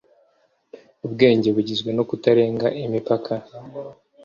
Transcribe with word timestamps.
ubwenge 1.05 1.47
bugizwe 1.55 1.89
no 1.97 2.03
kutarenga 2.09 2.67
imipaka 2.85 3.33